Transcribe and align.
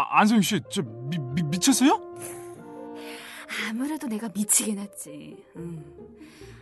아, 0.00 0.20
안소영 0.20 0.40
씨, 0.40 0.60
저 0.70 0.82
미, 0.82 1.18
미, 1.18 1.42
미쳤어요? 1.42 2.00
아무래도 3.68 4.06
내가 4.06 4.30
미치긴 4.34 4.78
했지. 4.78 5.44
음. 5.56 5.84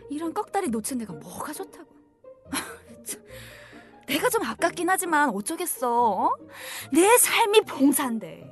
이런 0.09 0.33
꺽다리 0.33 0.67
놓친 0.67 0.97
내가 0.97 1.13
뭐가 1.13 1.53
좋다고. 1.53 1.87
내가 4.07 4.27
좀 4.29 4.43
아깝긴 4.43 4.89
하지만 4.89 5.29
어쩌겠어. 5.29 6.11
어? 6.11 6.35
내 6.91 7.17
삶이 7.17 7.61
봉사인데. 7.61 8.43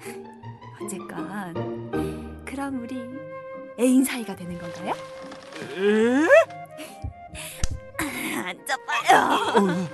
어쨌건 0.82 2.44
그럼 2.44 2.82
우리 2.82 2.96
애인 3.80 4.04
사이가 4.04 4.36
되는 4.36 4.58
건가요? 4.58 4.94
에? 5.76 6.26
앉아봐요. 8.44 9.56
어, 9.56 9.88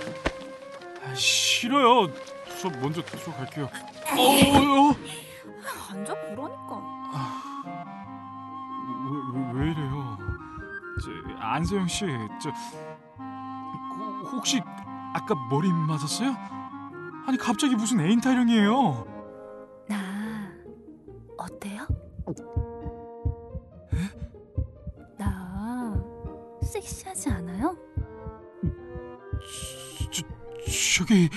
아, 1.04 1.14
싫어요. 1.14 2.08
저 2.64 2.70
먼저 2.80 3.02
들어갈게요. 3.02 3.64
어, 3.66 4.88
어, 4.88 4.96
앉아 5.90 6.14
보라니까. 6.14 6.82
왜, 9.04 9.20
왜, 9.34 9.52
왜 9.52 9.70
이래요? 9.70 10.18
저, 11.04 11.10
안소영 11.40 11.86
씨, 11.88 12.06
저 12.42 12.50
그, 13.18 14.28
혹시 14.30 14.62
아까 15.12 15.34
머리 15.50 15.70
맞았어요? 15.70 16.34
아니 17.26 17.36
갑자기 17.36 17.74
무슨 17.74 18.00
애인 18.00 18.22
타령이에요? 18.22 19.84
나 19.86 19.96
어때요? 21.36 21.86
나 25.18 26.02
섹시하지 26.62 27.28
않아요? 27.28 27.76
저, 30.10 30.22
저기 30.96 31.28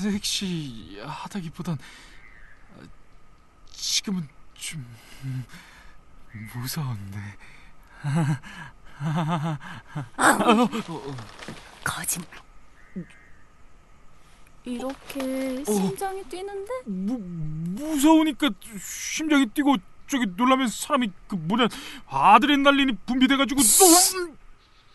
섹시하다기보단 0.00 1.78
지금은 3.72 4.28
좀 4.54 4.86
무서운데. 6.54 7.18
거짓말. 11.84 12.28
이렇게 14.64 15.64
심장이 15.64 16.22
뛰는데? 16.24 16.70
무, 16.84 17.18
무서우니까 17.18 18.50
심장이 18.78 19.46
뛰고 19.46 19.76
저기 20.06 20.26
놀라면 20.26 20.68
사람이 20.68 21.10
그 21.26 21.34
뭐냐 21.36 21.68
아드레날린이 22.06 22.92
분비돼가지고 23.06 23.60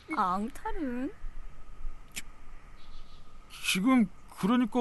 또 0.07 0.15
앙탈은? 0.21 1.11
지금 3.65 4.07
그러니까 4.45 4.79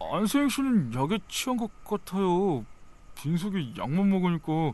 안소영 0.00 0.48
씨는 0.48 0.94
약에 0.94 1.18
취한 1.28 1.58
것 1.58 1.70
같아요. 1.84 2.64
빈속에 3.14 3.74
약만 3.76 4.08
먹으니까 4.08 4.72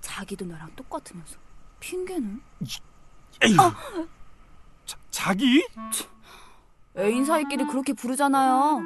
자기도 0.00 0.46
나랑 0.46 0.70
똑같으면서 0.74 1.36
핑계는? 1.80 2.40
에휴, 3.44 3.56
자, 4.86 4.96
자기? 5.10 5.66
애인 6.96 7.26
사이끼리 7.26 7.64
그렇게 7.66 7.92
부르잖아요. 7.92 8.80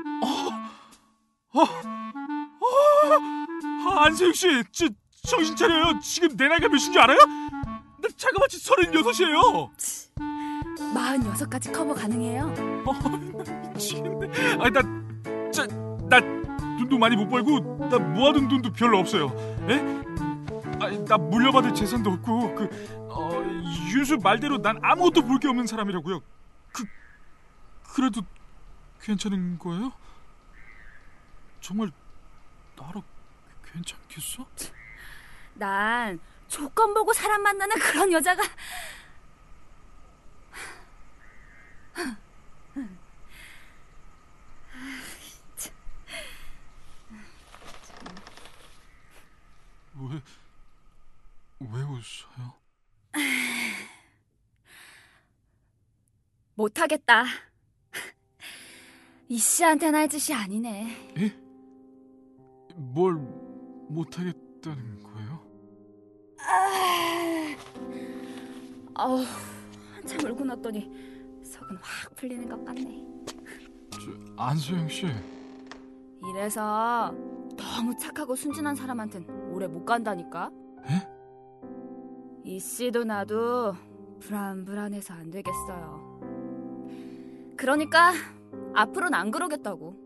아, 3.85 4.05
안소영 4.05 4.33
씨, 4.33 4.49
저, 4.73 4.89
정신 5.29 5.55
차려요. 5.55 6.01
지금 6.01 6.37
내 6.37 6.49
나이가 6.49 6.69
몇인 6.69 6.93
줄 6.93 6.99
알아요? 6.99 7.19
나 7.19 8.09
자그마치 8.17 8.59
서른여섯이에요. 8.59 9.71
46까지 10.79 11.73
커버 11.73 11.95
가능해요. 11.95 12.53
아, 14.61 14.71
나, 14.71 15.51
저, 15.53 15.67
나 16.09 16.21
돈도 16.79 16.99
많이 16.99 17.17
못 17.17 17.29
벌고 17.29 17.89
나 17.89 17.99
모아둔 17.99 18.49
돈도 18.49 18.73
별로 18.73 18.99
없어요. 18.99 19.27
에? 19.69 19.81
아, 20.81 20.91
나 21.07 21.17
물려받을 21.17 21.75
재산도 21.75 22.11
없고 22.11 22.55
그 22.55 22.69
어, 23.11 23.43
윤수 23.93 24.19
말대로 24.23 24.61
난 24.61 24.79
아무것도 24.83 25.23
볼 25.27 25.39
게 25.39 25.49
없는 25.49 25.67
사람이라고요. 25.67 26.21
그 26.73 26.85
그래도 27.95 28.23
괜찮은 29.03 29.59
거예요? 29.59 29.93
정말 31.61 31.91
나로 32.77 33.03
괜찮겠어? 33.73 34.47
난 35.55 36.19
조건 36.49 36.93
보고 36.95 37.13
사람 37.13 37.43
만나는 37.43 37.79
그런 37.79 38.13
여자가 38.13 38.43
왜, 50.11 50.21
왜 51.61 51.83
웃어요? 51.83 52.55
못하겠다. 56.55 57.25
이 59.29 59.39
씨한테는 59.39 59.99
할 59.99 60.09
짓이 60.09 60.37
아니네. 60.37 61.15
예? 61.19 61.37
뭘 62.75 63.15
못하겠다는 63.89 65.03
거예요? 65.03 65.43
아우, 68.95 69.25
한참 69.95 70.31
울고 70.31 70.45
났더니 70.45 70.91
속은 71.45 71.77
확 71.81 72.15
풀리는 72.17 72.49
것 72.49 72.65
같네. 72.65 73.05
저, 73.93 74.01
안소영 74.37 74.89
씨, 74.89 75.07
이래서 76.29 77.15
너무 77.57 77.97
착하고 77.97 78.35
순진한 78.37 78.75
사람한텐 78.75 79.53
오래 79.53 79.67
못 79.67 79.85
간다니까. 79.85 80.51
에? 80.85 81.09
이 82.45 82.59
씨도 82.59 83.05
나도 83.05 83.75
불안불안해서 84.21 85.15
안 85.15 85.31
되겠어요. 85.31 86.21
그러니까 87.57 88.13
앞으로는 88.75 89.15
안 89.15 89.31
그러겠다고. 89.31 90.02